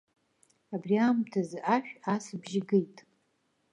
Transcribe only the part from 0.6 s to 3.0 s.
Абри аамҭазы, ашә асбжьы геит.